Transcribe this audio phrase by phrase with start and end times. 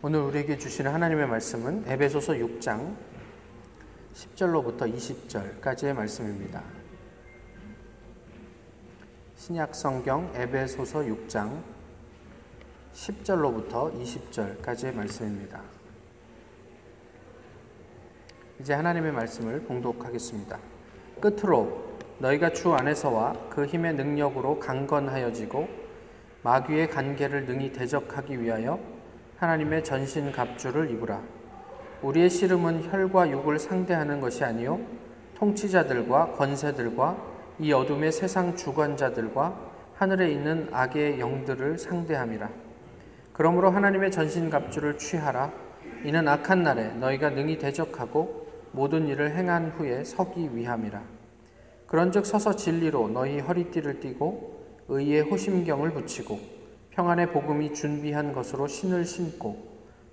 [0.00, 2.94] 오늘 우리에게 주시는 하나님의 말씀은 에베소서 6장
[4.14, 6.62] 10절로부터 20절까지의 말씀입니다.
[9.34, 11.60] 신약 성경 에베소서 6장
[12.92, 15.62] 10절로부터 20절까지의 말씀입니다.
[18.60, 20.60] 이제 하나님의 말씀을 봉독하겠습니다.
[21.20, 25.68] 끝으로 너희가 주 안에서와 그 힘의 능력으로 강건하여지고
[26.44, 28.97] 마귀의 간계를 능히 대적하기 위하여
[29.38, 31.22] 하나님의 전신 갑주를 입으라.
[32.02, 34.80] 우리의 씨름은 혈과 육을 상대하는 것이 아니요
[35.36, 37.16] 통치자들과 권세들과
[37.60, 39.56] 이 어둠의 세상 주관자들과
[39.94, 42.50] 하늘에 있는 악의 영들을 상대함이라.
[43.32, 45.52] 그러므로 하나님의 전신 갑주를 취하라.
[46.04, 51.00] 이는 악한 날에 너희가 능히 대적하고 모든 일을 행한 후에 서기 위함이라.
[51.86, 56.57] 그런즉 서서 진리로 너희 허리띠를 띠고 의의 호심경을 붙이고
[56.98, 59.56] 평안의 복음이 준비한 것으로 신을 신고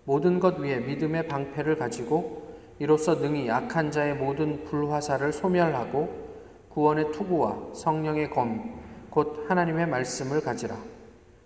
[0.03, 6.07] 모든 것 위에 믿음의 방패를 가지고 이로써 능히 악한 자의 모든 불화살을 소멸하고
[6.69, 10.75] 구원의 투구와 성령의 검, 곧 하나님의 말씀을 가지라.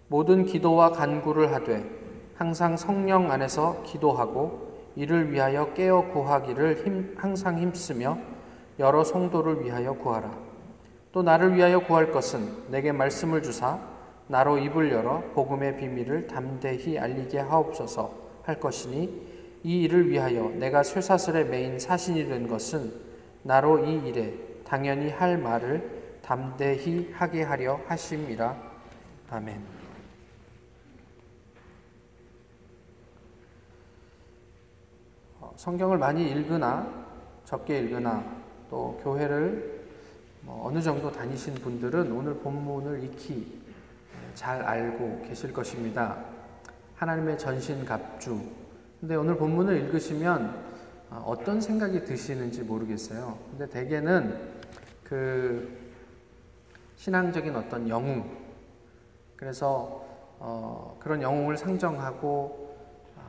[0.10, 1.90] 모든 기도와 간구를 하되
[2.36, 8.18] 항상 성령 안에서 기도하고 이를 위하여 깨어 구하기를 힘, 항상 힘쓰며
[8.78, 10.38] 여러 성도를 위하여 구하라.
[11.14, 13.80] 또 나를 위하여 구할 것은 내게 말씀을 주사
[14.30, 18.14] 나로 입을 열어 복음의 비밀을 담대히 알리게 하옵소서
[18.44, 19.28] 할 것이니
[19.64, 22.94] 이 일을 위하여 내가 쇠사슬에 매인 사신이 된 것은
[23.42, 28.56] 나로 이 일에 당연히 할 말을 담대히 하게 하려 하심이라.
[29.32, 29.64] 아멘.
[35.42, 36.88] 어, 성경을 많이 읽으나
[37.46, 38.24] 적게 읽으나
[38.70, 39.88] 또 교회를
[40.42, 43.59] 뭐 어느 정도 다니신 분들은 오늘 본문을 익히
[44.40, 46.16] 잘 알고 계실 것입니다.
[46.96, 48.42] 하나님의 전신 갑주.
[49.02, 50.56] 근데 오늘 본문을 읽으시면
[51.10, 53.38] 어, 어떤 생각이 드시는지 모르겠어요.
[53.50, 54.40] 근데 대개는
[55.04, 55.78] 그
[56.96, 58.38] 신앙적인 어떤 영웅,
[59.36, 60.08] 그래서
[60.40, 62.78] 어 그런 영웅을 상정하고
[63.18, 63.22] 어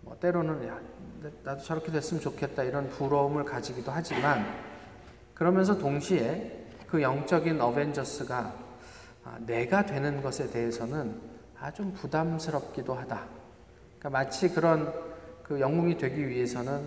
[0.00, 0.80] 뭐 때로는 야,
[1.44, 4.46] 나도 저렇게 됐으면 좋겠다 이런 부러움을 가지기도 하지만
[5.34, 8.67] 그러면서 동시에 그 영적인 어벤져스가 아,
[9.40, 11.20] 내가 되는 것에 대해서는
[11.60, 13.24] 아, 좀 부담스럽기도 하다.
[13.98, 14.92] 그러니까 마치 그런
[15.42, 16.80] 그 영웅이 되기 위해서는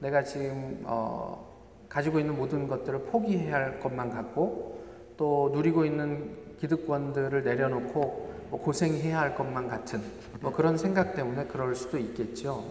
[0.00, 1.52] 내가 지금 어,
[1.88, 4.82] 가지고 있는 모든 것들을 포기해야 할 것만 같고
[5.16, 10.02] 또 누리고 있는 기득권들을 내려놓고 뭐 고생해야 할 것만 같은
[10.40, 12.64] 뭐 그런 생각 때문에 그럴 수도 있겠죠.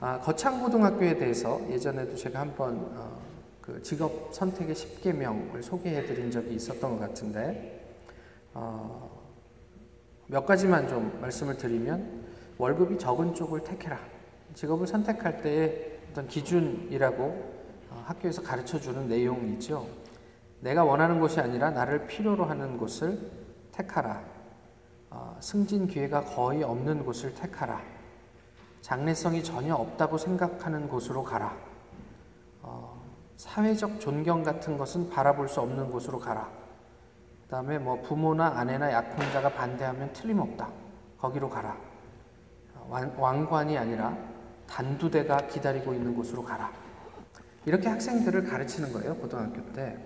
[0.00, 3.18] 아, 거창고등학교에 대해서 예전에도 제가 한번 어,
[3.60, 7.75] 그 직업 선택의 10개명을 소개해 드린 적이 있었던 것 같은데
[8.58, 9.10] 어,
[10.28, 12.24] 몇 가지만 좀 말씀을 드리면
[12.56, 13.98] 월급이 적은 쪽을 택해라.
[14.54, 17.22] 직업을 선택할 때의 어떤 기준이라고
[17.90, 19.86] 어, 학교에서 가르쳐 주는 내용이죠.
[20.60, 23.30] 내가 원하는 곳이 아니라 나를 필요로 하는 곳을
[23.72, 24.24] 택하라.
[25.10, 27.82] 어, 승진 기회가 거의 없는 곳을 택하라.
[28.80, 31.54] 장래성이 전혀 없다고 생각하는 곳으로 가라.
[32.62, 33.02] 어,
[33.36, 36.65] 사회적 존경 같은 것은 바라볼 수 없는 곳으로 가라.
[37.46, 40.68] 그 다음에 뭐 부모나 아내나 약혼자가 반대하면 틀림없다.
[41.16, 41.76] 거기로 가라.
[42.88, 44.16] 왕 관이 아니라
[44.68, 46.72] 단두대가 기다리고 있는 곳으로 가라.
[47.64, 49.96] 이렇게 학생들을 가르치는 거예요, 고등학교 때.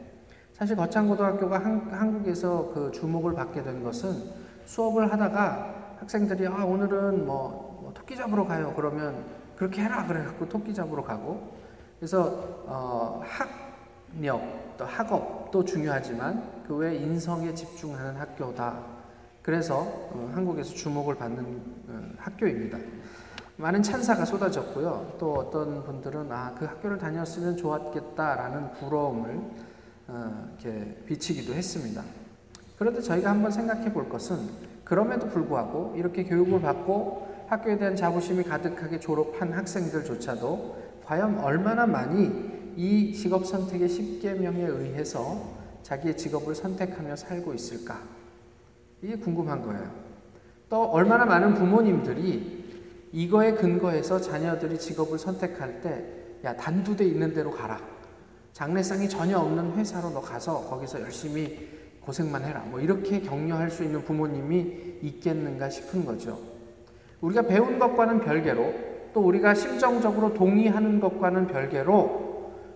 [0.53, 4.23] 사실 거창고등학교가 한, 국에서그 주목을 받게 된 것은
[4.67, 8.75] 수업을 하다가 학생들이 아, 오늘은 뭐, 뭐 토끼 잡으러 가요.
[8.77, 9.25] 그러면
[9.57, 10.07] 그렇게 해라.
[10.07, 11.55] 그래갖고 토끼 잡으러 가고.
[11.99, 13.23] 그래서, 어,
[14.13, 14.43] 학력,
[14.77, 18.81] 또 학업도 중요하지만 그외 인성에 집중하는 학교다.
[19.43, 21.45] 그래서 어, 한국에서 주목을 받는
[21.89, 22.79] 어, 학교입니다.
[23.57, 25.17] 많은 찬사가 쏟아졌고요.
[25.19, 29.41] 또 어떤 분들은 아, 그 학교를 다녔으면 좋았겠다라는 부러움을
[30.07, 32.05] 어, 이렇게 비치기도 했습니다.
[32.79, 34.39] 그런데 저희가 한번 생각해 볼 것은
[34.85, 43.13] 그럼에도 불구하고 이렇게 교육을 받고 학교에 대한 자부심이 가득하게 졸업한 학생들조차도 과연 얼마나 많이 이
[43.13, 48.01] 직업 선택의 10개명에 의해서 자기의 직업을 선택하며 살고 있을까?
[49.03, 49.91] 이게 궁금한 거예요.
[50.69, 52.61] 또 얼마나 많은 부모님들이
[53.13, 56.05] 이거에 근거해서 자녀들이 직업을 선택할 때,
[56.45, 57.81] 야, 단두대 있는 대로 가라.
[58.53, 61.69] 장래성이 전혀 없는 회사로 너 가서 거기서 열심히
[62.01, 62.65] 고생만 해라.
[62.71, 66.39] 뭐 이렇게 격려할 수 있는 부모님이 있겠는가 싶은 거죠.
[67.21, 68.75] 우리가 배운 것과는 별개로
[69.13, 72.30] 또 우리가 심정적으로 동의하는 것과는 별개로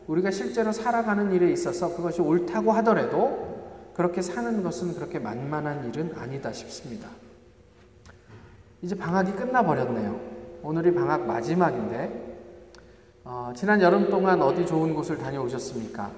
[0.07, 6.53] 우리가 실제로 살아가는 일에 있어서 그것이 옳다고 하더라도 그렇게 사는 것은 그렇게 만만한 일은 아니다
[6.53, 7.09] 싶습니다.
[8.83, 10.21] 이제 방학이 끝나버렸네요.
[10.63, 12.35] 오늘이 방학 마지막인데
[13.25, 16.11] 어, 지난 여름 동안 어디 좋은 곳을 다녀오셨습니까?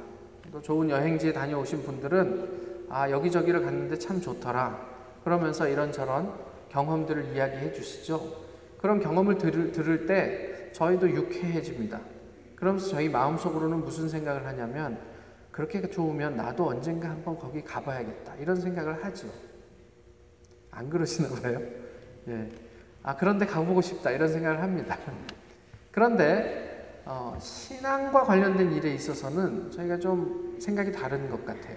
[0.51, 4.97] 또 좋은 여행지에 다녀오신 분들은 아 여기저기를 갔는데 참 좋더라.
[5.23, 6.33] 그러면서 이런저런
[6.71, 8.47] 경험들을 이야기해 주시죠.
[8.79, 12.01] 그런 경험을 들을, 들을 때 저희도 유쾌해집니다.
[12.57, 14.99] 그러면서 저희 마음속으로는 무슨 생각을 하냐면
[15.53, 19.29] 그렇게 좋으면 나도 언젠가 한번 거기 가봐야겠다 이런 생각을 하죠.
[20.71, 21.61] 안 그러시나 봐요.
[22.29, 22.51] 예.
[23.03, 24.99] 아 그런데 가보고 싶다 이런 생각을 합니다.
[25.93, 31.77] 그런데 어, 신앙과 관련된 일에 있어서는 저희가 좀 생각이 다른 것 같아요.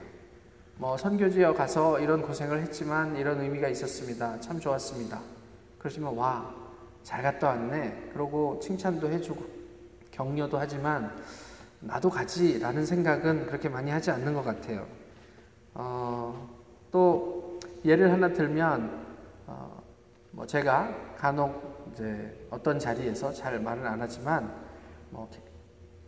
[0.77, 4.39] 뭐 선교지에 가서 이런 고생을 했지만 이런 의미가 있었습니다.
[4.39, 5.21] 참 좋았습니다.
[5.77, 6.59] 그러시면 와
[7.03, 8.11] 잘 갔다 왔네.
[8.13, 9.58] 그러고 칭찬도 해주고
[10.19, 11.15] 격려도 하지만
[11.79, 14.85] 나도 가지 라는 생각은 그렇게 많이 하지 않는 것 같아요.
[15.73, 16.49] 어,
[16.91, 19.05] 또 예를 하나 들면
[19.47, 19.81] 어,
[20.31, 24.53] 뭐 제가 간혹 이제 어떤 자리에서 잘 말을 안 하지만
[25.09, 25.29] 뭐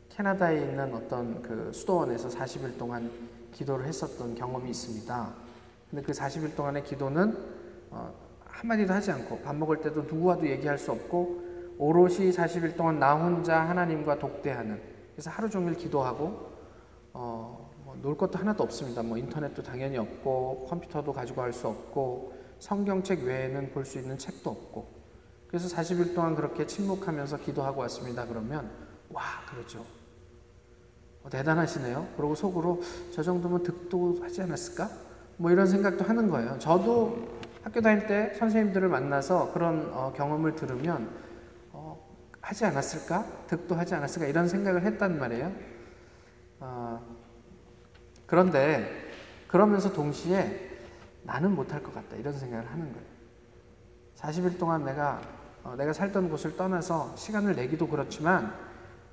[0.10, 3.10] 캐나다에 있는 어떤 그 수도원에서 40일 동안
[3.54, 5.34] 기도를 했었던 경험이 있습니다.
[5.90, 7.38] 근데 그 40일 동안의 기도는
[7.92, 11.51] 어, 한마디도 하지 않고 밥 먹을 때도 누구와도 얘기할 수 없고
[11.82, 14.80] 오롯이 40일 동안 나 혼자 하나님과 독대하는
[15.14, 16.52] 그래서 하루 종일 기도하고
[17.14, 19.02] 어, 뭐 놀 것도 하나도 없습니다.
[19.04, 24.88] 뭐 인터넷도 당연히 없고 컴퓨터도 가지고 갈수 없고 성경책 외에는 볼 수 있는 책도 없고
[25.48, 28.26] 그래서 40일 동안 그렇게 침묵하면서 기도하고 왔습니다.
[28.28, 28.70] 그러면
[29.10, 29.84] 와 그러죠.
[31.24, 32.10] 어, 대단하시네요.
[32.16, 32.82] 그리고 속으로
[33.12, 34.88] 저 정도면 득도 하지 않았을까?
[35.38, 36.58] 뭐 이런 생각도 하는 거예요.
[36.60, 37.18] 저도
[37.64, 41.31] 학교 다닐 때 선생님들을 만나서 그런 어, 경험을 들으면 어,
[42.42, 43.26] 하지 않았을까?
[43.48, 44.28] 득도 하지 않았을까?
[44.28, 45.52] 이런 생각을 했단 말이에요.
[46.60, 47.02] 어,
[48.26, 49.10] 그런데
[49.48, 50.70] 그러면서 동시에
[51.24, 53.08] 나는 못할 것 같다 이런 생각을 하는 거예요.
[54.18, 55.22] 40일 동안 내가
[55.64, 58.54] 어, 내가 살던 곳을 떠나서 시간을 내기도 그렇지만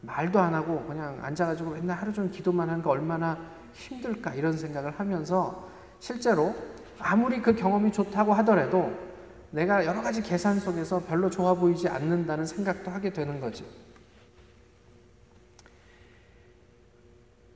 [0.00, 3.38] 말도 안 하고 그냥 앉아가지고 맨날 하루 종일 기도만 하는 거 얼마나
[3.74, 6.54] 힘들까 이런 생각을 하면서 실제로
[6.98, 9.07] 아무리 그 경험이 좋다고 하더라도
[9.50, 13.64] 내가 여러 가지 계산 속에서 별로 좋아 보이지 않는다는 생각도 하게 되는 거죠.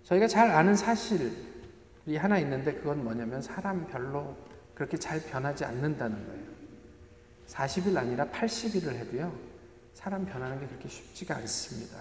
[0.04, 4.36] 저희가 잘 아는 사실이 하나 있는데 그건 뭐냐면 사람 별로
[4.74, 6.52] 그렇게 잘 변하지 않는다는 거예요.
[7.46, 9.32] 40일 아니라 80일을 해도요,
[9.94, 11.98] 사람 변하는 게 그렇게 쉽지가 않습니다.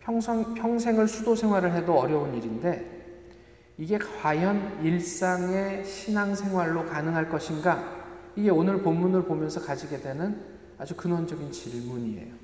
[0.00, 3.02] 평생, 평생을 수도 생활을 해도 어려운 일인데
[3.78, 8.01] 이게 과연 일상의 신앙생활로 가능할 것인가?
[8.36, 10.40] 이게 오늘 본문을 보면서 가지게 되는
[10.78, 12.34] 아주 근원적인 질문이에요.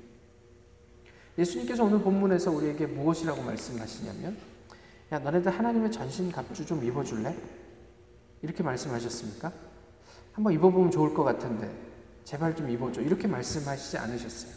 [1.37, 4.37] 예수님께서 오늘 본문에서 우리에게 무엇이라고 말씀하시냐면,
[5.11, 7.35] 야, 너네들 하나님의 전신 갑주 좀 입어줄래?
[8.41, 9.51] 이렇게 말씀하셨습니까?
[10.33, 11.69] 한번 입어보면 좋을 것 같은데,
[12.23, 13.01] 제발 좀 입어줘.
[13.01, 14.51] 이렇게 말씀하시지 않으셨어요.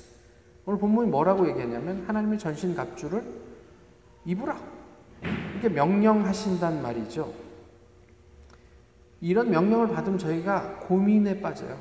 [0.67, 3.25] 오늘 본문이 뭐라고 얘기하냐면 하나님의 전신 갑주를
[4.25, 4.61] 입으라.
[5.59, 7.33] 이게 명령하신단 말이죠.
[9.23, 11.79] 이런 명령을 받으면 저희가 고민에 빠져요.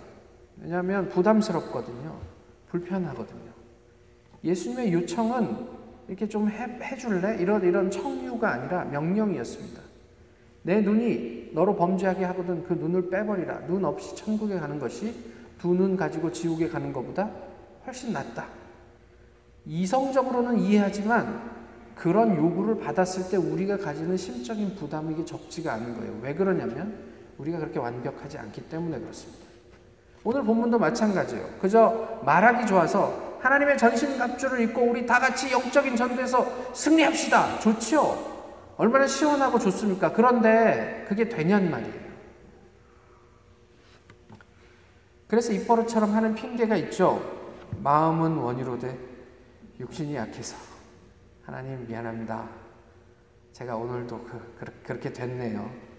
[0.61, 2.15] 왜냐하면 부담스럽거든요.
[2.69, 3.51] 불편하거든요.
[4.43, 5.57] 예수님의 요청은
[6.07, 7.37] 이렇게 좀 해, 해줄래?
[7.41, 9.81] 이런, 이런 청유가 아니라 명령이었습니다.
[10.61, 13.65] 내 눈이 너로 범죄하게 하거든 그 눈을 빼버리라.
[13.65, 15.13] 눈 없이 천국에 가는 것이
[15.57, 17.29] 두 눈 가지고 지옥에 가는 것보다
[17.85, 18.47] 훨씬 낫다.
[19.65, 21.51] 이성적으로는 이해하지만
[21.95, 26.19] 그런 요구를 받았을 때 우리가 가지는 심적인 부담이 게 적지가 않은 거예요.
[26.21, 27.10] 왜 그러냐면
[27.41, 29.39] 우리가 그렇게 완벽하지 않기 때문에 그렇습니다.
[30.23, 31.57] 오늘 본문도 마찬가지예요.
[31.59, 37.59] 그저 말하기 좋아서 하나님의 전신갑주를 입고 우리 다 같이 영적인 전투에서 승리합시다.
[37.59, 38.31] 좋지요.
[38.77, 40.13] 얼마나 시원하고 좋습니까?
[40.13, 42.11] 그런데 그게 되냔 말이에요.
[45.27, 47.23] 그래서 입버릇처럼 하는 핑계가 있죠.
[47.81, 48.95] 마음은 원이로되
[49.79, 50.55] 육신이 약해서
[51.43, 52.47] 하나님 미안합니다.
[53.53, 55.90] 제가 오늘도 그, 그렇게 됐네요.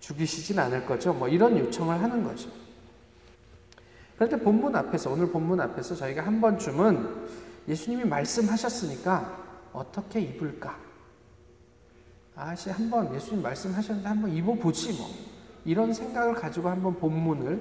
[0.00, 1.12] 죽이시진 않을 거죠?
[1.12, 2.50] 뭐 이런 요청을 하는 거죠.
[4.16, 7.28] 그런데 본문 앞에서, 오늘 본문 앞에서 저희가 한 번쯤은
[7.68, 10.78] 예수님이 말씀하셨으니까 어떻게 입을까?
[12.34, 15.08] 아씨, 한번 예수님 말씀하셨는데 한번 입어보지 뭐.
[15.64, 17.60] 이런 생각을 가지고 한번 본문을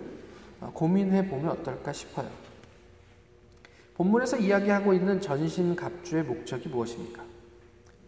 [0.61, 2.29] 어, 고민해 보면 어떨까 싶어요.
[3.95, 7.23] 본문에서 이야기하고 있는 전신갑주의 목적이 무엇입니까?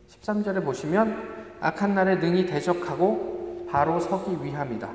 [0.09, 3.30] 13절에 보시면 악한 날에 능히 대적하고
[3.71, 4.89] 바로 서기 위함이다.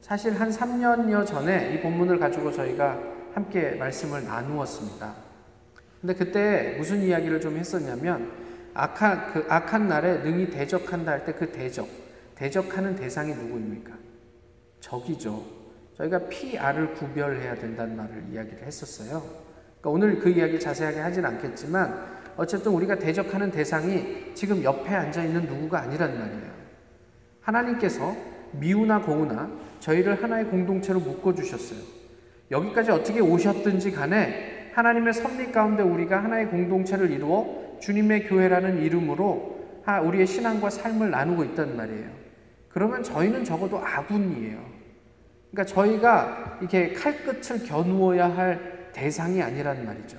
[0.00, 2.98] 사실 한 3년여 전에 이 본문을 가지고 저희가
[3.34, 5.12] 함께 말씀을 나누었습니다.
[6.00, 8.30] 근데 그때 무슨 이야기를 좀 했었냐면
[8.74, 11.88] 악한 그 악한 날에 능히 대적한다 할 때 그 대적
[12.36, 13.92] 대적하는 대상이 누구입니까?
[14.80, 15.42] 적이죠.
[15.96, 19.22] 저희가 PR을 구별해야 된다는 말을 이야기를 했었어요.
[19.80, 25.46] 그러니까 오늘 그 이야기 자세하게 하진 않겠지만 어쨌든 우리가 대적하는 대상이 지금 옆에 앉아 있는
[25.46, 26.55] 누구가 아니란 말이에요.
[27.46, 28.14] 하나님께서
[28.52, 29.50] 미우나 고우나
[29.80, 31.78] 저희를 하나의 공동체로 묶어 주셨어요.
[32.50, 39.56] 여기까지 어떻게 오셨든지 간에 하나님의 섭리 가운데 우리가 하나의 공동체를 이루어 주님의 교회라는 이름으로
[40.04, 42.10] 우리의 신앙과 삶을 나누고 있단 말이에요.
[42.68, 44.58] 그러면 저희는 적어도 아군이에요.
[45.50, 50.18] 그러니까 저희가 이렇게 칼끝을 겨누어야 할 대상이 아니란 말이죠.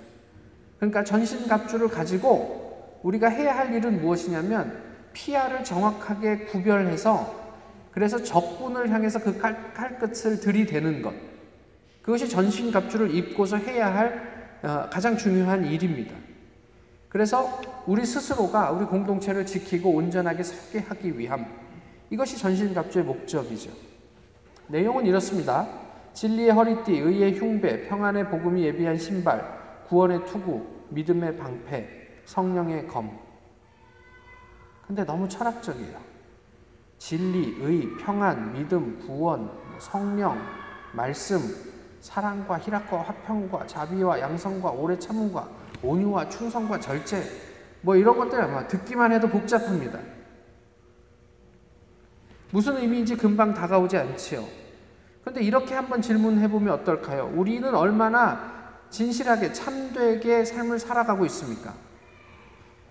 [0.78, 4.87] 그러니까 전신갑주를 가지고 우리가 해야 할 일은 무엇이냐면
[5.18, 7.36] 피아를 정확하게 구별해서
[7.92, 11.12] 그래서 적군을 향해서 그 칼, 칼끝을 들이대는 것.
[12.04, 16.14] 그것이 전신갑주를 입고서 해야 할 어, 가장 중요한 일입니다.
[17.10, 21.48] 그래서 우리 스스로가 우리 공동체를 지키고 온전하게 살게 하기 위함.
[22.12, 23.72] 이것이 전신갑주의 목적이죠.
[24.68, 25.68] 내용은 이렇습니다.
[26.14, 33.27] 진리의 허리띠, 의의 흉배, 평안의 복음이 예비한 신발, 구원의 투구, 믿음의 방패, 성령의 검.
[34.88, 36.00] 근데 너무 철학적이에요.
[36.98, 40.42] 진리, 의, 평안, 믿음, 구원, 성령,
[40.94, 41.40] 말씀,
[42.00, 45.48] 사랑과 희락과 화평과 자비와 양성과 오래 참음과
[45.84, 47.22] 온유와 충성과 절제
[47.82, 50.00] 뭐 이런 것들 아마 듣기만 해도 복잡합니다.
[52.52, 54.46] 무슨 의미인지 금방 다가오지 않지요.
[55.22, 57.32] 그런데 이렇게 한번 질문해 보면 어떨까요?
[57.36, 58.56] 우리는 얼마나
[58.90, 61.74] 진실하게 참되게 삶을 살아가고 있습니까?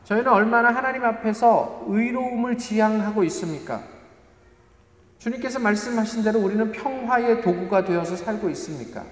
[0.06, 3.82] 저희는 얼마나 하나님 앞에서 의로움을 지향하고 있습니까?
[5.18, 9.02] 주님께서 말씀하신 대로 우리는 평화의 도구가 되어서 살고 있습니까?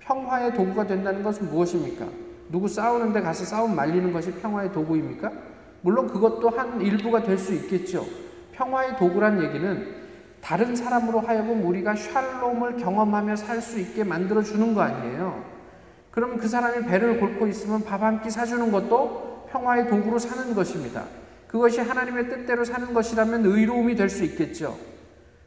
[0.00, 2.06] 평화의 도구가 된다는 것은 무엇입니까?
[2.50, 5.32] 누구 싸우는데 가서 싸움 말리는 것이 평화의 도구입니까?
[5.80, 8.04] 물론 그것도 한 일부가 될 수 있겠죠.
[8.52, 9.94] 평화의 도구란 얘기는
[10.42, 15.42] 다른 사람으로 하여금 우리가 샬롬을 경험하며 살 수 있게 만들어 주는 거 아니에요.
[16.10, 21.04] 그러면 그 사람이 배를 골고 있으면 밥 한 끼 사주는 것도 평화의 도구로 사는 것입니다.
[21.46, 24.76] 그것이 하나님의 뜻대로 사는 것이라면 의로움이 될 수 있겠죠.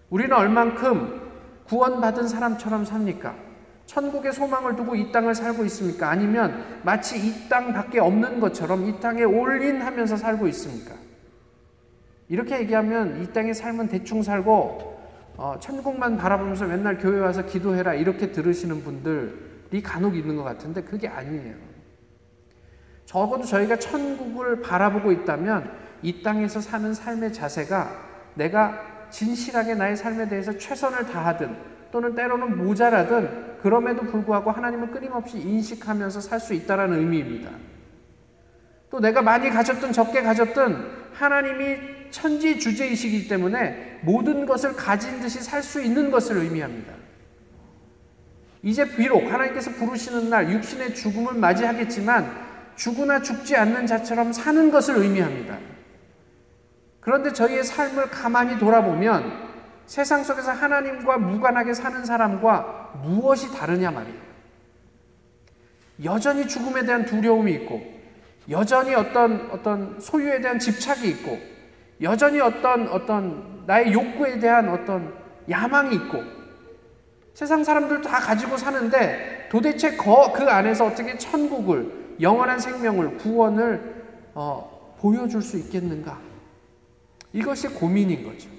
[0.10, 1.22] 우리는 얼만큼
[1.68, 3.36] 구원받은 사람처럼 삽니까?
[3.86, 6.10] 천국의 소망을 두고 이 땅을 살고 있습니까?
[6.10, 10.96] 아니면 마치 이 땅밖에 없는 것처럼 이 땅에 올인하면서 살고 있습니까?
[12.27, 15.00] 이렇게 얘기하면 이 땅의 삶은 대충 살고
[15.38, 20.82] 어, 천국만 바라보면서 맨날 교회 와서 기도해라 이렇게 들으시는 분들 이 간혹 있는 것 같은데
[20.84, 21.68] 그게 아니에요.
[23.09, 25.71] 적어도 저희가 천국을 바라보고 있다면
[26.03, 27.89] 이 땅에서 사는 삶의 자세가
[28.35, 31.57] 내가 진실하게 나의 삶에 대해서 최선을 다하든
[31.91, 37.49] 또는 때로는 모자라든 그럼에도 불구하고 하나님을 끊임없이 인식하면서 살 수 있다는 의미입니다.
[38.91, 40.77] 또 내가 많이 가졌든 적게 가졌든
[41.13, 46.93] 하나님이 천지 주제이시기 때문에 모든 것을 가진 듯이 살 수 있는 것을 의미합니다.
[48.61, 52.49] 이제 비록 하나님께서 부르시는 날 육신의 죽음을 맞이하겠지만
[52.79, 55.57] 죽으나 죽지 않는 자처럼 사는 것을 의미합니다.
[57.01, 59.50] 그런데 저희의 삶을 가만히 돌아보면
[59.86, 64.29] 세상 속에서 하나님과 무관하게 사는 사람과 무엇이 다르냐 말이에요.
[66.05, 67.81] 여전히 죽음에 대한 두려움이 있고,
[68.50, 71.38] 여전히 어떤, 어떤 소유에 대한 집착이 있고,
[72.01, 75.13] 여전히 어떤, 어떤 나의 욕구에 대한 어떤
[75.50, 76.24] 야망이 있고,
[77.33, 85.41] 세상 사람들 다 가지고 사는데 도대체 그 안에서 어떻게 천국을, 영원한 생명을, 구원을 어, 보여줄
[85.41, 86.19] 수 있겠는가?
[87.33, 88.49] 이것이 고민인 거죠.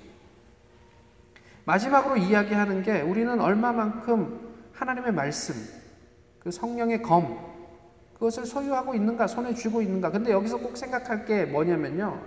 [1.64, 5.54] 마지막으로 이야기하는 게 우리는 얼마만큼 하나님의 말씀,
[6.40, 7.38] 그 성령의 검,
[8.14, 10.10] 그것을 소유하고 있는가, 손에 쥐고 있는가.
[10.10, 12.20] 근데 여기서 꼭 생각할 게 뭐냐면요.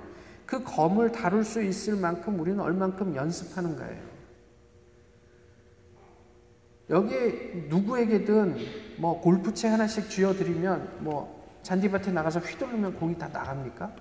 [0.46, 4.13] 그 검을 다룰 수 있을 만큼 우리는 얼만큼 연습하는가예요.
[6.90, 8.58] 여기에 누구에게든
[8.98, 13.96] 뭐 골프채 하나씩 쥐어드리면 뭐 잔디밭에 나가서 휘두르면 공이 다 나갑니까?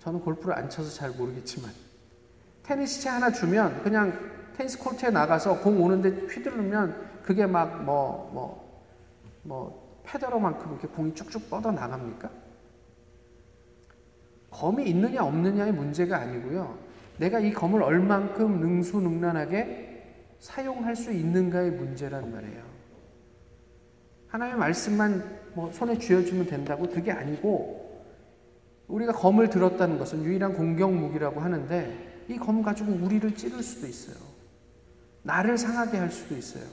[0.00, 1.70] 저는 골프를 안 쳐서 잘 모르겠지만
[2.62, 4.12] 테니스채 하나 주면 그냥
[4.56, 8.64] 테니스 코트에 나가서 공 오는데 휘두르면 그게 막 뭐 뭐
[9.46, 12.30] 뭐 페더러만큼 이렇게 공이 쭉쭉 뻗어 나갑니까?
[14.50, 16.78] 검이 있느냐 없느냐의 문제가 아니고요.
[17.18, 19.93] 내가 이 검을 얼만큼 능수능란하게
[20.44, 22.62] 사용할 수 있는가의 문제란 말이에요.
[24.28, 28.04] 하나님의 말씀만 뭐 손에 쥐어주면 된다고 그게 아니고
[28.86, 34.16] 우리가 검을 들었다는 것은 유일한 공격 무기라고 하는데 이 검 가지고 우리를 찌를 수도 있어요.
[35.22, 36.64] 나를 상하게 할 수도 있어요.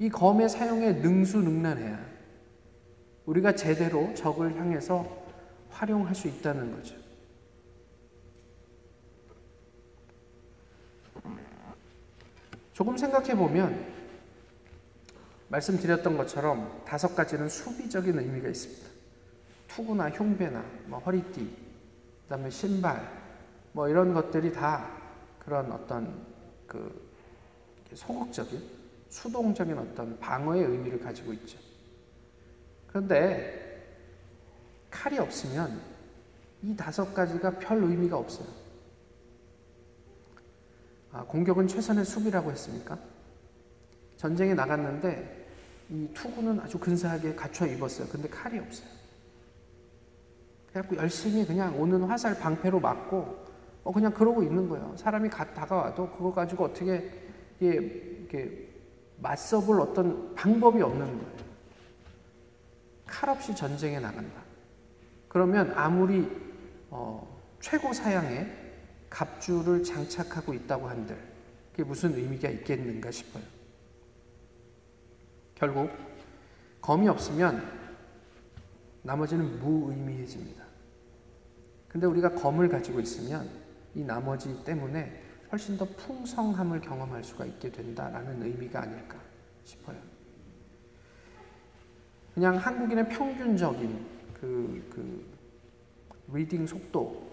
[0.00, 2.04] 이 검의 사용에 능수능란해야
[3.26, 5.06] 우리가 제대로 적을 향해서
[5.70, 6.96] 활용할 수 있다는 거죠.
[12.78, 13.92] 조금 생각해 보면
[15.48, 18.88] 말씀드렸던 것처럼 다섯 가지는 수비적인 의미가 있습니다.
[19.66, 21.56] 투구나 흉배나 뭐 허리띠,
[22.22, 23.04] 그다음에 신발,
[23.72, 24.92] 뭐 이런 것들이 다
[25.40, 26.24] 그런 어떤
[26.68, 27.04] 그
[27.94, 28.62] 소극적인
[29.08, 31.58] 수동적인 어떤 방어의 의미를 가지고 있죠.
[32.86, 33.90] 그런데
[34.88, 35.80] 칼이 없으면
[36.62, 38.46] 이 다섯 가지가 별 의미가 없어요.
[41.18, 42.96] 아, 공격은 최선의 수비라고 했습니까?
[44.16, 45.48] 전쟁에 나갔는데
[45.90, 48.06] 이 투구는 아주 근사하게 갖춰 입었어요.
[48.08, 48.88] 근데 칼이 없어요.
[50.68, 53.46] 그래갖고 열심히 그냥 오는 화살 방패로 맞고
[53.82, 54.94] 어 그냥 그러고 있는 거예요.
[54.96, 57.10] 사람이 가, 다가와도 그거 가지고 어떻게
[57.58, 58.68] 이게
[59.16, 61.48] 맞서볼 어떤 방법이 없는 거예요.
[63.06, 64.40] 칼 없이 전쟁에 나간다.
[65.26, 66.30] 그러면 아무리
[66.90, 68.67] 어, 최고 사양의
[69.10, 71.16] 갑주를 장착하고 있다고 한들
[71.72, 73.44] 그게 무슨 의미가 있겠는가 싶어요.
[75.54, 75.90] 결국
[76.80, 77.62] 검이 없으면
[79.02, 80.64] 나머지는 무의미해집니다.
[81.88, 83.48] 근데 우리가 검을 가지고 있으면
[83.94, 89.18] 이 나머지 때문에 훨씬 더 풍성함을 경험할 수가 있게 된다라는 의미가 아닐까
[89.64, 89.96] 싶어요.
[92.34, 95.26] 그냥 한국인의 평균적인 그, 그
[96.32, 97.27] reading 속도를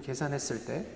[0.00, 0.86] 계산했을 때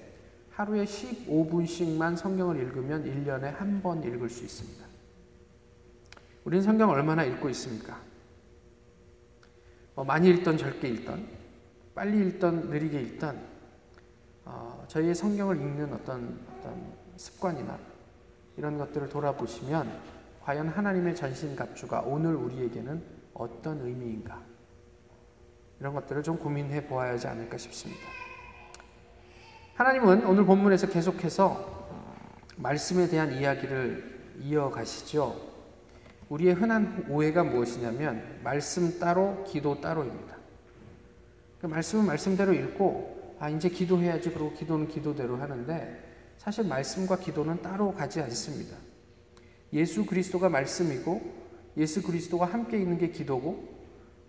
[0.51, 4.87] 하루에 15분씩만 성경을 읽으면 1년에 한 번 읽을 수 있습니다.
[6.45, 8.01] 우리는 성경 얼마나 읽고 있습니까?
[9.95, 11.29] 뭐 많이 읽던 적게 읽던
[11.95, 13.57] 빨리 읽던 느리게 읽던
[14.45, 17.79] 어, 저희의 성경을 읽는 어떤 어떤 습관이나
[18.57, 23.03] 이런 것들을 돌아보시면 과연 하나님의 전신갑주가 오늘 우리에게는
[23.35, 24.41] 어떤 의미인가
[25.81, 28.26] 이런 것들을 좀 고민해 보아야 하지 않을까 싶습니다.
[29.77, 31.87] 하나님은 오늘 본문에서 계속해서
[32.57, 35.37] 말씀에 대한 이야기를 이어가시죠.
[36.31, 40.35] 우리의 흔한 오해가 무엇이냐면 말씀 따로 기도 따로입니다.
[41.61, 46.03] 그 말씀은 말씀대로 읽고 아 이제 기도해야지 그러고 기도는 기도대로 하는데
[46.39, 48.79] 사실 말씀과 기도는 따로 가지 않습니다.
[49.75, 51.21] 예수 그리스도가 말씀이고
[51.77, 53.77] 예수 그리스도가 함께 있는 게 기도고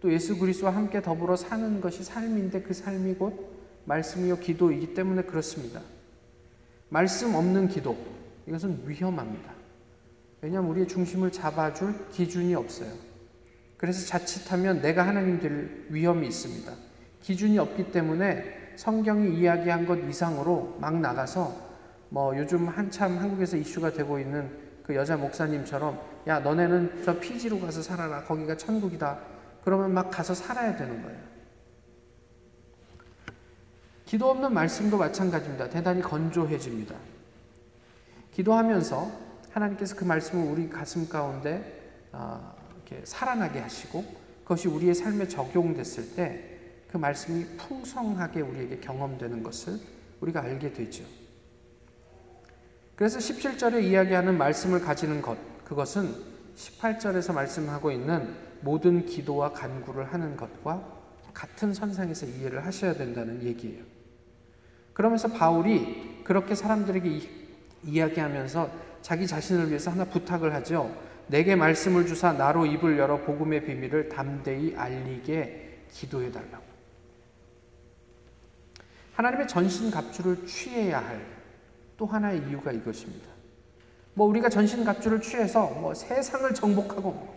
[0.01, 3.56] 또 예수 그리스도와 함께 더불어 사는 것이 삶인데 그 삶이 곧
[3.87, 5.81] 말씀이요 기도이기 때문에 그렇습니다.
[6.89, 7.97] 말씀 없는 기도
[8.45, 9.51] 이것은 위험합니다.
[10.41, 12.91] 왜냐하면 우리의 중심을 잡아줄 기준이 없어요.
[13.77, 16.71] 그래서 자칫하면 내가 하나님 될 위험이 있습니다.
[17.21, 21.67] 기준이 없기 때문에 성경이 이야기한 것 이상으로 막 나가서
[22.09, 24.49] 뭐 요즘 한참 한국에서 이슈가 되고 있는
[24.83, 29.19] 그 여자 목사님처럼 야 너네는 저 피지로 가서 살아라 거기가 천국이다
[29.63, 31.36] 그러면 막 가서 살아야 되는 거예요.
[34.07, 35.69] 기도 없는 말씀도 마찬가지입니다.
[35.69, 36.95] 대단히 건조해집니다.
[38.31, 39.11] 기도하면서
[39.51, 44.03] 하나님께서 그 말씀을 우리 가슴 가운데 어, 이렇게 살아나게 하시고
[44.43, 46.57] 그것이 우리의 삶에 적용됐을 때
[46.91, 49.79] 그 말씀이 풍성하게 우리에게 경험되는 것을
[50.21, 51.03] 우리가 알게 되죠.
[52.95, 56.15] 그래서 17절에 이야기하는 말씀을 가지는 것, 그것은
[56.55, 60.97] 18절에서 말씀하고 있는 모든 기도와 간구를 하는 것과
[61.33, 63.83] 같은 선상에서 이해를 하셔야 된다는 얘기예요.
[64.97, 67.29] 그러면서 바울이 그렇게 사람들에게 이,
[67.83, 68.69] 이야기하면서
[69.03, 70.91] 자기 자신을 위해서 하나 부탁을 하죠.
[71.27, 76.65] 내게 말씀을 주사 나로 입을 열어 복음의 비밀을 담대히 알리게 기도해 달라고.
[79.13, 81.37] 하나님의 전신 갑주를 취해야 할
[81.97, 83.27] 또 하나의 이유가 이것입니다.
[84.13, 87.35] 뭐 우리가 전신 갑주를 취해서 뭐 세상을 정복하고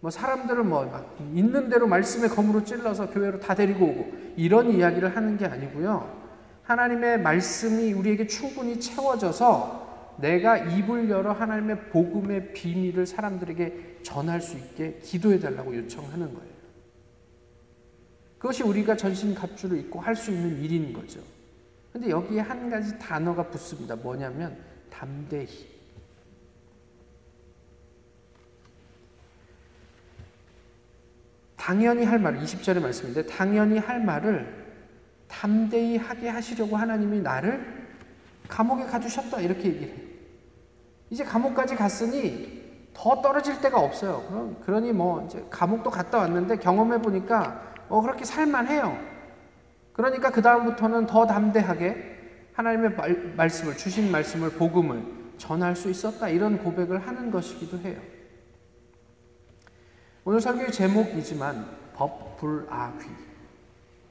[0.00, 5.36] 뭐 사람들을 뭐막 있는 대로 말씀의 검으로 찔러서 교회로 다 데리고 오고 이런 이야기를 하는
[5.36, 6.25] 게 아니고요.
[6.66, 14.98] 하나님의 말씀이 우리에게 충분히 채워져서 내가 입을 열어 하나님의 복음의 비밀을 사람들에게 전할 수 있게
[15.02, 16.56] 기도해 달라고 요청하는 거예요.
[18.38, 21.20] 그것이 우리가 전신 갑주를 입고 할 수 있는 일인 거죠.
[21.92, 23.96] 근데 여기에 한 가지 단어가 붙습니다.
[23.96, 24.56] 뭐냐면
[24.90, 25.76] 담대히.
[31.56, 34.65] 당연히 할 말, 20절의 말씀인데, 당연히 할 말을
[35.28, 37.86] 담대히 하게 하시려고 하나님이 나를
[38.48, 39.40] 감옥에 가두셨다.
[39.40, 40.06] 이렇게 얘기를 해요.
[41.10, 44.56] 이제 감옥까지 갔으니 더 떨어질 데가 없어요.
[44.64, 48.98] 그러니 뭐, 이제 감옥도 갔다 왔는데 경험해 보니까 어, 그렇게 살만해요.
[49.92, 52.16] 그러니까 그 다음부터는 더 담대하게
[52.54, 55.02] 하나님의 말, 말씀을, 주신 말씀을, 복음을
[55.36, 56.28] 전할 수 있었다.
[56.28, 58.00] 이런 고백을 하는 것이기도 해요.
[60.24, 63.06] 오늘 설교의 제목이지만 법, 불, 아, 귀.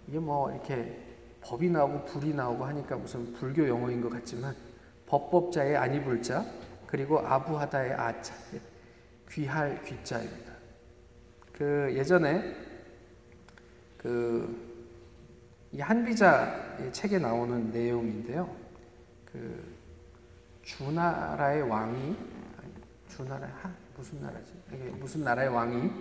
[0.07, 1.01] 이게 뭐 이렇게
[1.41, 4.55] 법이 나오고 불이 나오고 하니까 무슨 불교 용어인 것 같지만
[5.07, 6.45] 법법자의 아니 불자
[6.87, 8.33] 그리고 아부하다의 아자
[9.29, 10.53] 귀할 귀자입니다.
[11.53, 12.55] 그 예전에
[13.97, 14.75] 그
[15.75, 18.49] 이 한비자 책에 나오는 내용인데요.
[19.25, 19.75] 그
[20.63, 22.15] 주나라의 왕이
[23.09, 24.53] 주나라 하 무슨 나라지?
[24.97, 25.91] 무슨 나라의 왕이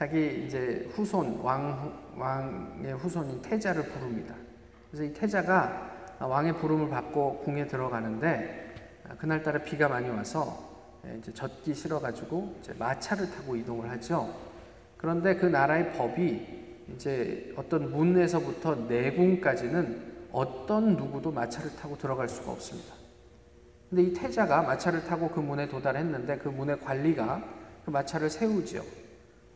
[0.00, 4.34] 자기 이제 후손 왕 왕의 후손인 태자를 부릅니다.
[4.90, 8.74] 그래서 이 태자가 왕의 부름을 받고 궁에 들어가는데
[9.18, 14.34] 그날따라 비가 많이 와서 이제 젖기 싫어가지고 이제 마차를 타고 이동을 하죠.
[14.96, 16.46] 그런데 그 나라의 법이
[16.94, 22.94] 이제 어떤 문에서부터 내궁까지는 어떤 누구도 마차를 타고 들어갈 수가 없습니다.
[23.90, 27.44] 근데 이 태자가 마차를 타고 그 문에 도달했는데 그 문의 관리가
[27.84, 28.99] 그 마차를 세우지요.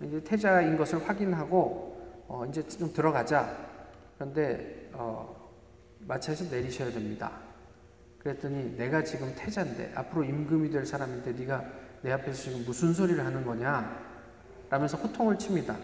[0.07, 3.57] 이제 태자인 것을 확인하고 어 이제 좀 들어가자.
[4.17, 5.51] 그런데 어
[6.01, 7.33] 마차에서 내리셔야 됩니다.
[8.19, 11.65] 그랬더니 내가 지금 태자인데 앞으로 임금이 될 사람인데 네가
[12.03, 14.15] 내 앞에서 지금 무슨 소리를 하는 거냐?
[14.71, 15.77] 라면서 호통을 칩니다.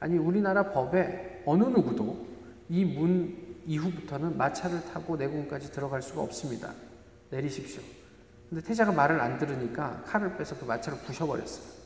[0.00, 2.26] 아니 우리나라 법에 어느 누구도
[2.68, 6.72] 이 문 이후부터는 마차를 타고 내궁까지 들어갈 수가 없습니다.
[7.30, 7.80] 내리십시오.
[8.50, 11.81] 근데 태자가 말을 안 들으니까 칼을 빼서 그 마차를 부셔버렸어요.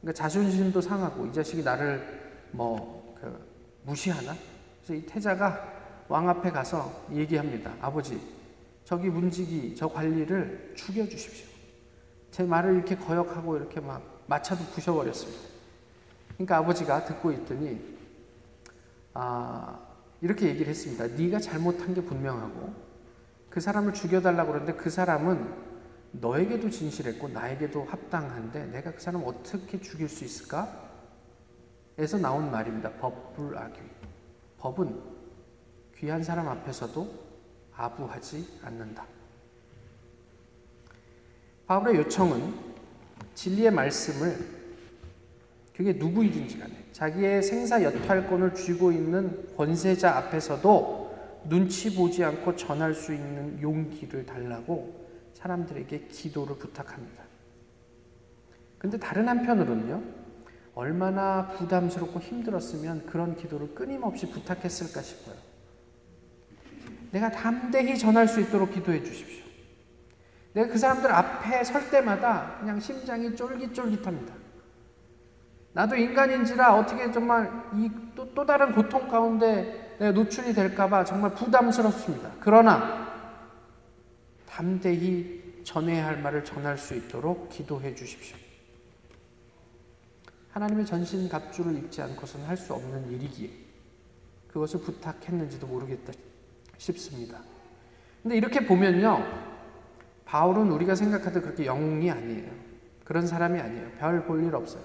[0.00, 2.02] 그러니까 자존심도 상하고 이 자식이 나를
[2.52, 3.46] 뭐 그
[3.84, 4.34] 무시하나?
[4.82, 5.76] 그래서 이 태자가
[6.08, 7.74] 왕 앞에 가서 얘기합니다.
[7.80, 8.20] 아버지,
[8.84, 11.46] 저기 문지기 저 관리를 죽여주십시오.
[12.30, 15.42] 제 말을 이렇게 거역하고 이렇게 막 마차도 부셔버렸습니다.
[16.34, 17.98] 그러니까 아버지가 듣고 있더니
[19.14, 19.78] 아,
[20.20, 21.06] 이렇게 얘기를 했습니다.
[21.06, 22.72] 네가 잘못한 게 분명하고
[23.50, 25.67] 그 사람을 죽여달라고 그러는데 그 사람은
[26.12, 30.88] 너에게도 진실했고 나에게도 합당한데 내가 그 사람 어떻게 죽일 수 있을까?
[31.98, 32.90] 에서 나온 말입니다.
[32.92, 33.80] 법불악위.
[34.58, 35.00] 법은
[35.96, 37.28] 귀한 사람 앞에서도
[37.74, 39.06] 아부하지 않는다.
[41.66, 42.54] 바울의 요청은
[43.34, 44.58] 진리의 말씀을
[45.76, 53.14] 그게 누구이든지 간에 자기의 생사 여탈권을 쥐고 있는 권세자 앞에서도 눈치 보지 않고 전할 수
[53.14, 55.07] 있는 용기를 달라고
[55.38, 57.22] 사람들에게 기도를 부탁합니다.
[58.78, 60.02] 근데 다른 한편으로는요,
[60.74, 65.36] 얼마나 부담스럽고 힘들었으면 그런 기도를 끊임없이 부탁했을까 싶어요.
[67.10, 69.44] 내가 담대히 전할 수 있도록 기도해 주십시오.
[70.52, 74.34] 내가 그 사람들 앞에 설 때마다 그냥 심장이 쫄깃쫄깃합니다.
[75.72, 82.32] 나도 인간인지라 어떻게 정말 이또 또 다른 고통 가운데 내가 노출이 될까봐 정말 부담스럽습니다.
[82.40, 83.07] 그러나
[84.58, 88.36] 담대히 전해야 할 말을 전할 수 있도록 기도해 주십시오.
[90.50, 93.50] 하나님의 전신 갑주를 입지 않고서는 할 수 없는 일이기에
[94.48, 96.12] 그것을 부탁했는지도 모르겠다
[96.76, 97.38] 싶습니다.
[98.20, 99.24] 근데 이렇게 보면요.
[100.24, 102.50] 바울은 우리가 생각하듯 그렇게 영웅이 아니에요.
[103.04, 103.92] 그런 사람이 아니에요.
[104.00, 104.82] 별 볼 일 없어요.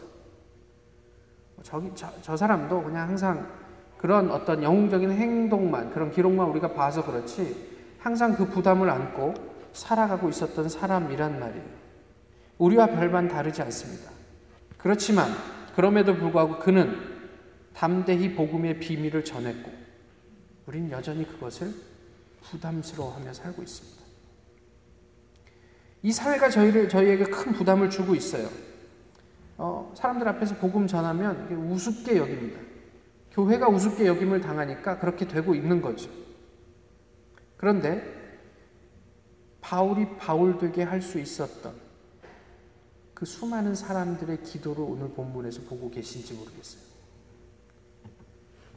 [1.63, 3.51] 저기 저, 저 사람도 그냥 항상
[3.97, 10.69] 그런 어떤 영웅적인 행동만 그런 기록만 우리가 봐서 그렇지 항상 그 부담을 안고 살아가고 있었던
[10.69, 11.65] 사람이란 말이에요.
[12.57, 14.11] 우리와 별반 다르지 않습니다.
[14.77, 15.27] 그렇지만
[15.75, 16.95] 그럼에도 불구하고 그는
[17.73, 19.71] 담대히 복음의 비밀을 전했고
[20.67, 21.73] 우린 여전히 그것을
[22.43, 24.03] 부담스러워하며 살고 있습니다.
[26.03, 28.49] 이 사회가 저희를 저희에게 큰 부담을 주고 있어요.
[29.57, 32.59] 어, 사람들 앞에서 복음 전하면 우습게 여깁니다.
[33.31, 36.09] 교회가 우습게 여김을 당하니까 그렇게 되고 있는 거죠.
[37.57, 38.22] 그런데
[39.63, 41.73] 바울이 바울 되게 할 수 있었던
[43.13, 46.81] 그 수많은 사람들의 기도를 오늘 본문에서 보고 계신지 모르겠어요.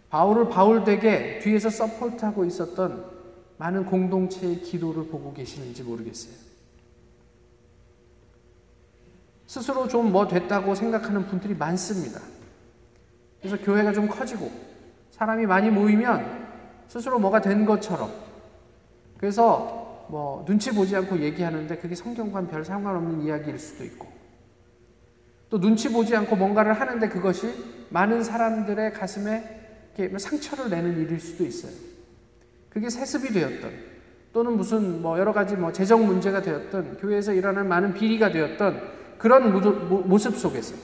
[0.08, 3.04] 바울을 바울 되게 뒤에서 서포트하고 있었던
[3.58, 6.34] 많은 공동체의 기도를 보고 계시는지 모르겠어요.
[9.46, 12.20] 스스로 좀 뭐 됐다고 생각하는 분들이 많습니다.
[13.40, 14.50] 그래서 교회가 좀 커지고
[15.10, 16.46] 사람이 많이 모이면
[16.88, 18.12] 스스로 뭐가 된 것처럼
[19.18, 19.75] 그래서
[20.08, 24.06] 뭐 눈치 보지 않고 얘기하는데 그게 성경과는 별 상관없는 이야기일 수도 있고
[25.48, 27.52] 또 눈치 보지 않고 뭔가를 하는데 그것이
[27.90, 31.72] 많은 사람들의 가슴에 이렇게 상처를 내는 일일 수도 있어요.
[32.68, 33.70] 그게 세습이 되었던
[34.32, 38.82] 또는 무슨 뭐 여러 가지 뭐 재정 문제가 되었던 교회에서 일어나는 많은 비리가 되었던
[39.16, 39.52] 그런
[40.08, 40.74] 모습 속에서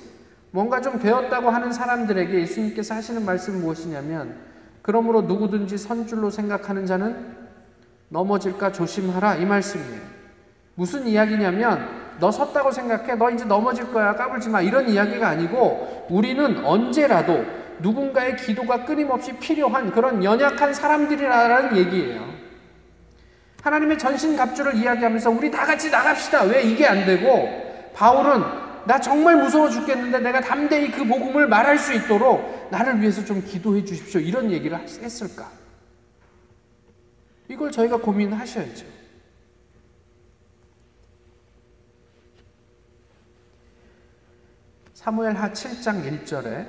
[0.53, 4.37] 뭔가 좀 되었다고 하는 사람들에게 예수님께서 하시는 말씀은 무엇이냐면
[4.81, 7.42] 그러므로 누구든지 선줄로 생각하는 자는
[8.13, 10.01] 넘어질까 조심하라 이 말씀이에요.
[10.75, 11.89] 무슨 이야기냐면
[12.21, 17.45] 너 섰다고 생각해 너 이제 넘어질 거야 까불지 마 이런 이야기가 아니고 우리는 언제라도
[17.81, 22.33] 누군가의 기도가 끊임없이 필요한 그런 연약한 사람들이라는 얘기예요.
[23.63, 26.45] 하나님의 전신 갑주를 이야기하면서 우리 다 같이 나갑시다.
[26.45, 27.49] 왜 이게 안 되고
[27.95, 28.43] 바울은
[28.85, 33.85] 나 정말 무서워 죽겠는데 내가 담대히 그 복음을 말할 수 있도록 나를 위해서 좀 기도해
[33.85, 34.21] 주십시오.
[34.21, 35.62] 이런 얘기를 했을까?
[37.49, 38.87] 이걸 저희가 고민하셔야죠.
[44.95, 46.69] 사무엘 하 7장 1절에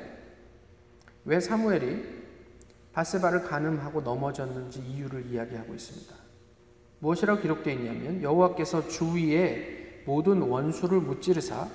[1.25, 2.23] 왜 사무엘이
[2.91, 6.15] 바세바를 가늠하고 넘어졌는지 이유를 이야기하고 있습니다.
[6.99, 11.67] 무엇이라고 기록되어 있냐면 여호와께서 주위에 모든 원수를 무찌르사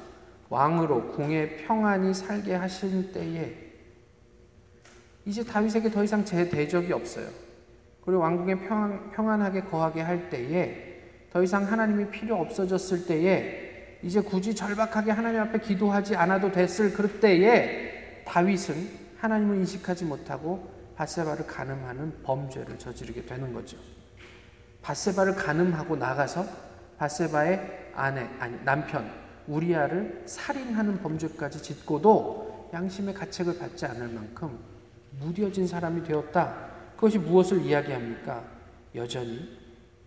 [0.49, 3.69] 왕으로 궁에 평안히 살게 하신 때에
[5.27, 7.29] 이제 다윗에게 더 이상 제 대적이 없어요.
[8.09, 14.23] 그리고 왕궁에 평안, 평안 하게 거하게 할 때에 더 이상 하나님이 필요 없어졌을 때에 이제
[14.23, 18.75] 굳이 절박하게 하나님 앞에 기도하지 않아도 됐을 그때에 다윗은
[19.19, 23.77] 하나님을 인식하지 못하고 바세바를 가늠하는 범죄를 저지르게 되는 거죠.
[24.81, 26.47] 바세바를 가늠하고 나가서
[26.97, 29.13] 바세바의 아내 아니 남편
[29.47, 34.59] 우리아를 살인하는 범죄까지 짓고도 양심의 가책을 받지 않을 만큼
[35.21, 36.78] 무뎌진 사람이 되었다.
[36.99, 38.43] 그것이 무엇을 이야기합니까?
[38.97, 39.57] 여전히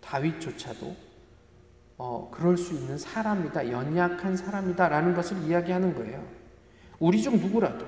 [0.01, 0.93] 다윗조차도
[1.97, 6.21] 어, 그럴 수 있는 사람이다, 연약한 사람이다 라는 것을 이야기하는 거예요.
[6.99, 7.85] 우리 중 누구라도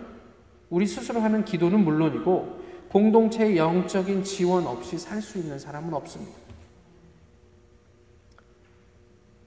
[0.70, 6.38] 우리 스스로 하는 기도는 물론이고 공동체의 영적인 지원 없이 살 수 있는 사람은 없습니다.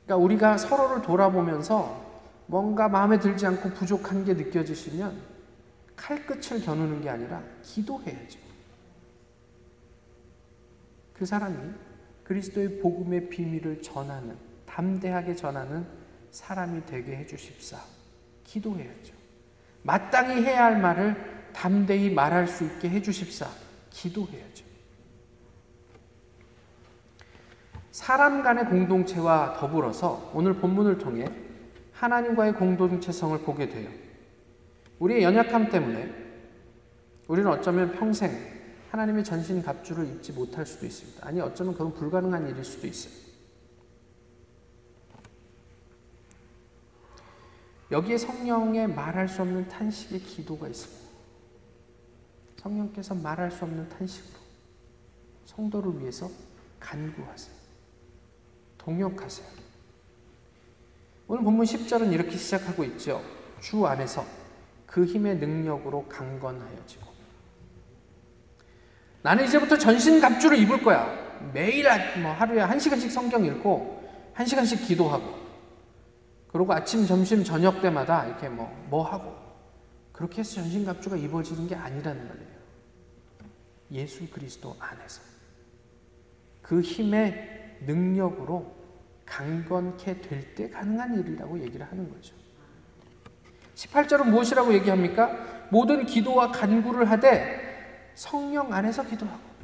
[0.05, 2.05] 그러니까 우리가 서로를 돌아보면서
[2.45, 5.19] 뭔가 마음에 들지 않고 부족한 게 느껴지시면
[5.97, 8.46] 칼끝을 겨누는 게 아니라 기도해야죠.
[11.16, 11.57] 그 사람이
[12.24, 15.87] 그리스도의 복음의 비밀을 전하는, 담대하게 전하는
[16.31, 17.79] 사람이 되게 해주십사.
[18.44, 19.14] 기도해야죠.
[19.83, 21.16] 마땅히 해야 할 말을
[21.55, 23.48] 담대히 말할 수 있게 해주십사.
[23.88, 24.66] 기도해야죠.
[27.92, 31.24] 사람 간의 공동체와 더불어서 오늘 본문을 통해
[31.92, 33.88] 하나님과의 공동체성을 보게 돼요.
[34.98, 36.12] 우리의 연약함 때문에
[37.26, 38.56] 우리는 어쩌면 평생
[38.97, 41.27] 하나님의 전신 갑주를 입지 못할 수도 있습니다.
[41.27, 43.13] 아니 어쩌면 그건 불가능한 일일 수도 있어요.
[47.91, 51.07] 여기에 성령의 말할 수 없는 탄식의 기도가 있습니다.
[52.57, 54.41] 성령께서 말할 수 없는 탄식으로
[55.45, 56.31] 성도를 위해서
[56.81, 57.55] 간구하세요.
[58.79, 59.47] 동역하세요.
[61.29, 63.23] 오늘 본문 10절은 이렇게 시작하고 있죠.
[63.61, 64.25] 주 안에서
[64.87, 67.15] 그 힘의 능력으로 강건하여지고.
[69.27, 71.12] 나는 이제부터 전신 갑주를 입을 거야.
[71.53, 71.85] 매일
[72.23, 75.35] 뭐 하루에 한 시간씩 성경 읽고 한 시간씩 기도하고
[76.47, 79.35] 그리고 아침, 점심, 저녁 때마다 이렇게 뭐, 뭐 하고
[80.12, 82.57] 그렇게 해서 전신 갑주가 입어지는 게 아니라는 말이에요.
[83.91, 85.21] 예수 그리스도 안에서
[86.62, 88.77] 그 힘의 능력으로
[89.25, 92.33] 강건케 될 때 가능한 일이라고 얘기를 하는 거죠.
[93.75, 95.67] 18절은 무엇이라고 얘기합니까?
[95.71, 97.65] 모든 기도와 간구를 하되
[98.16, 99.57] 성령 안에서 기도하고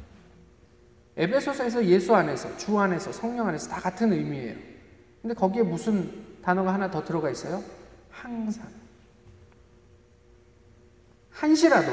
[1.17, 4.55] 에베소서에서 예수 안에서 주 안에서 성령 안에서 다 같은 의미예요.
[5.21, 7.63] 근데 거기에 무슨 단어가 하나 더 들어가 있어요?
[8.09, 8.67] 항상
[11.31, 11.91] 한시라도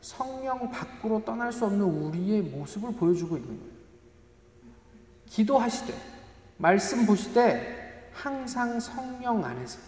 [0.00, 3.72] 성령 밖으로 떠날 수 없는 우리의 모습을 보여주고 있는 거예요.
[5.26, 5.94] 기도하시되
[6.58, 9.78] 말씀 보시되 항상 성령 안에서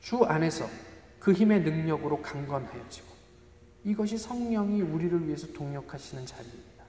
[0.00, 0.68] 주 안에서
[1.18, 3.09] 그 힘의 능력으로 강건하여지고
[3.84, 6.84] 이것이 성령이 우리를 위해서 동력하시는 자리입니다.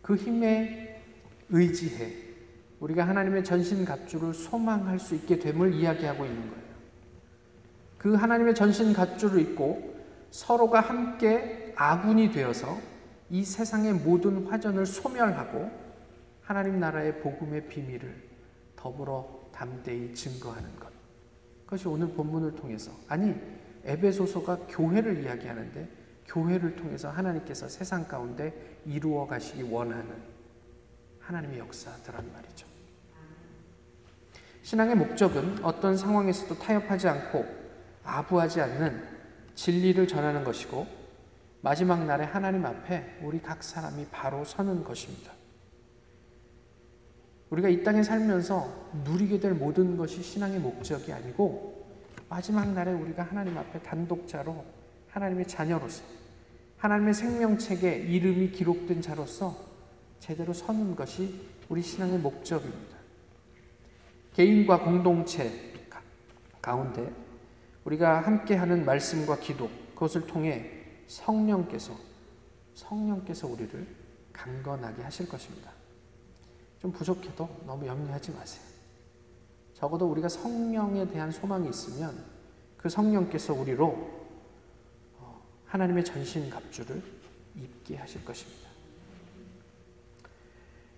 [0.00, 1.02] 그 힘에
[1.50, 2.12] 의지해
[2.80, 6.62] 우리가 하나님의 전신갑주를 소망할 수 있게 됨을 이야기하고 있는 거예요.
[7.98, 9.94] 그 하나님의 전신갑주를 입고
[10.30, 12.78] 서로가 함께 아군이 되어서
[13.30, 15.70] 이 세상의 모든 화전을 소멸하고
[16.40, 18.14] 하나님 나라의 복음의 비밀을
[18.74, 20.90] 더불어 담대히 증거하는 것.
[21.64, 23.34] 그것이 오늘 본문을 통해서 아니
[23.84, 25.88] 에베소서가 교회를 이야기하는데
[26.26, 30.14] 교회를 통해서 하나님께서 세상 가운데 이루어 가시기 원하는
[31.20, 32.66] 하나님의 역사들란 말이죠.
[34.62, 37.44] 신앙의 목적은 어떤 상황에서도 타협하지 않고
[38.04, 39.02] 아부하지 않는
[39.54, 40.86] 진리를 전하는 것이고
[41.60, 45.32] 마지막 날에 하나님 앞에 우리 각 사람이 바로 서는 것입니다.
[47.50, 51.81] 우리가 이 땅에 살면서 누리게 될 모든 것이 신앙의 목적이 아니고
[52.32, 54.64] 마지막 날에 우리가 하나님 앞에 단독자로
[55.10, 56.02] 하나님의 자녀로서
[56.78, 59.54] 하나님의 생명책에 이름이 기록된 자로서
[60.18, 62.96] 제대로 서는 것이 우리 신앙의 목적입니다.
[64.32, 65.74] 개인과 공동체
[66.62, 67.12] 가운데
[67.84, 70.70] 우리가 함께하는 말씀과 기도 그것을 통해
[71.08, 71.94] 성령께서
[72.72, 73.86] 성령께서 우리를
[74.32, 75.70] 강건하게 하실 것입니다.
[76.80, 78.71] 좀 부족해도 너무 염려하지 마세요.
[79.82, 82.16] 적어도 우리가 성령에 대한 소망이 있으면
[82.76, 83.88] 그 성령께서 우리로
[85.18, 87.02] 어, 하나님의 전신 갑주를
[87.56, 88.70] 입게 하실 것입니다.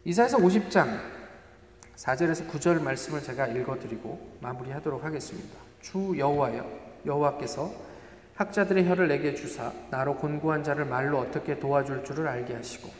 [0.05, 1.01] 이사에서 50장
[1.97, 5.59] 4절에서 9절 말씀을 제가 읽어드리고 마무리하도록 하겠습니다.
[5.81, 7.73] 주 여호와여 여호와께서
[8.35, 12.91] 학자들의 혀를 내게 주사 나로 곤고한 자를 말로 어떻게 도와줄 줄을 알게 하시고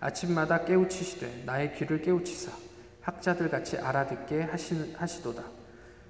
[0.00, 2.69] 아침마다 깨우치시되 나의 귀를 깨우치사
[3.10, 5.42] 학자들 같이 알아듣게 하시, 하시도다.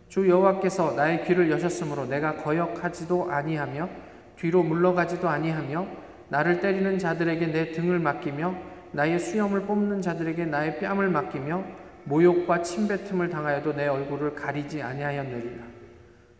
[0.08, 3.88] 주 여호와께서 나의 귀를 여셨으므로 내가 거역하지도 아니하며
[4.36, 5.86] 뒤로 물러가지도 아니하며
[6.28, 8.54] 나를 때리는 자들에게 내 등을 맡기며
[8.92, 11.64] 나의 수염을 뽑는 자들에게 나의 뺨을 맡기며
[12.04, 15.64] 모욕과 침뱉음을 당하여도 내 얼굴을 가리지 아니하였느니라.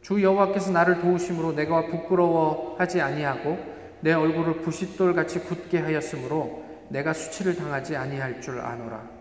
[0.03, 3.59] 주 여호와께서 나를 도우심으로 내가 부끄러워하지 아니하고
[4.01, 9.20] 내 얼굴을 부싯돌 같이 굳게 하였으므로 내가 수치를 당하지 아니할 줄 아노라.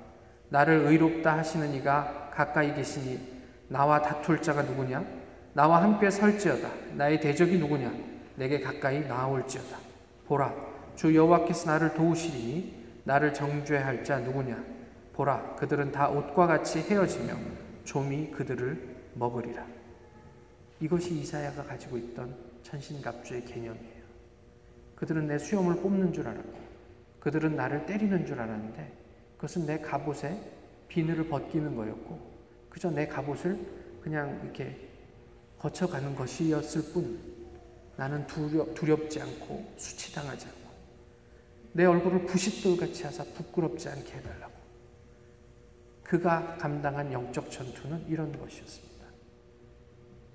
[0.50, 5.06] 나를 의롭다 하시는 이가 가까이 계시니 나와 다툴 자가 누구냐?
[5.54, 6.70] 나와 함께 설지어다.
[6.96, 7.92] 나의 대적이 누구냐?
[8.36, 9.78] 내게 가까이 나아올지어다.
[10.28, 10.54] 보라,
[10.96, 14.64] 주 여호와께서 나를 도우시리니 나를 정죄할 자 누구냐?
[15.14, 17.34] 보라, 그들은 다 옷과 같이 헤어지며
[17.84, 19.66] 좀이 그들을 먹으리라.
[20.80, 24.00] 이것이 이사야가 가지고 있던 천신갑주의 개념이에요.
[24.96, 26.60] 그들은 내 수염을 뽑는 줄 알았고,
[27.20, 28.99] 그들은 나를 때리는 줄 알았는데,
[29.40, 30.38] 그것은 내 갑옷에
[30.90, 32.20] 비늘을 벗기는 거였고,
[32.70, 33.58] 그저 내 갑옷을
[34.02, 34.90] 그냥 이렇게
[35.58, 37.18] 거쳐가는 것이었을 뿐,
[37.96, 40.70] 나는 두렵, 두렵지 않고 수치당하지 않고,
[41.72, 44.54] 내 얼굴을 부싯돌 같이 하사 부끄럽지 않게 해달라고.
[46.04, 49.06] 그가 감당한 영적 전투는 이런 것이었습니다.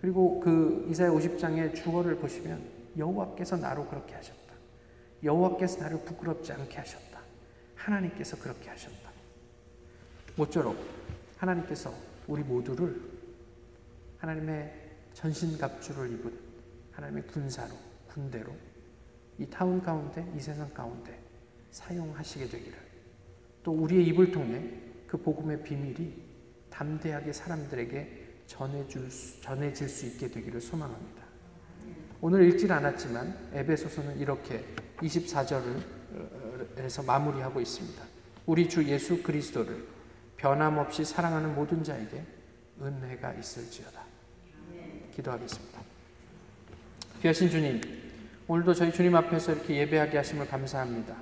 [0.00, 4.54] 그리고 그 이사야 50장의 주어를 보시면 여호와께서 나로 그렇게 하셨다.
[5.22, 7.13] 여호와께서 나를 부끄럽지 않게 하셨다.
[7.84, 9.10] 하나님께서 그렇게 하셨다.
[10.36, 10.76] 모쪼록
[11.36, 11.94] 하나님께서
[12.26, 13.00] 우리 모두를
[14.18, 14.72] 하나님의
[15.12, 16.38] 전신갑주를 입은
[16.92, 17.74] 하나님의 군사로
[18.08, 18.54] 군대로
[19.38, 21.20] 이 타운 가운데 이 세상 가운데
[21.70, 22.78] 사용하시게 되기를
[23.62, 24.70] 또 우리의 입을 통해
[25.06, 26.22] 그 복음의 비밀이
[26.70, 31.24] 담대하게 사람들에게 전해줄 수, 전해질 수 있게 되기를 소망합니다.
[32.20, 34.64] 오늘 읽질 않았지만 에베소서는 이렇게
[34.98, 35.82] 24절
[36.76, 38.02] 에서 마무리하고 있습니다.
[38.46, 39.86] 우리 주 예수 그리스도를
[40.36, 42.22] 변함없이 사랑하는 모든 자에게
[42.80, 44.02] 은혜가 있을지어다.
[45.14, 45.80] 기도하겠습니다.
[47.22, 47.80] 귀하신 주님,
[48.48, 51.16] 오늘도 저희 주님 앞에서 이렇게 예배하게 하심을 감사합니다.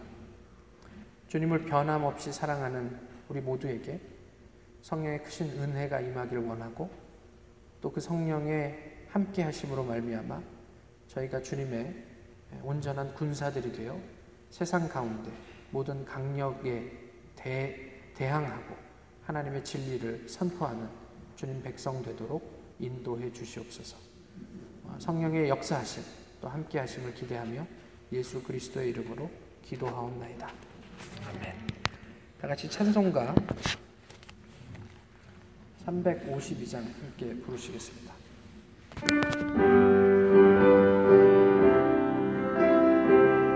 [1.29, 4.01] 주님을 변함없이 사랑하는 우리 모두에게
[4.83, 6.91] 성령의 크신 은혜가 임하기를 원하고
[7.81, 10.43] 또 그 성령의 함께 하심으로 말미암아
[11.09, 11.95] 저희가 주님의
[12.63, 14.01] 온전한 군사들이 되어
[14.53, 15.33] 세상 가운데
[15.71, 16.93] 모든 강력에
[17.35, 18.77] 대, 대항하고
[19.25, 20.87] 하나님의 진리를 선포하는
[21.37, 23.97] 주님 백성 되도록 인도해 주시옵소서.
[24.99, 26.03] 성령의 역사하심
[26.43, 27.67] 또 함께 하심을 기대하며
[28.13, 29.31] 예수 그리스도의 이름으로
[29.63, 30.53] 기도하옵나이다.
[31.29, 31.55] 아멘.
[32.39, 33.35] 다 같이 찬송가
[35.87, 38.13] 352장 함께 부르시겠습니다.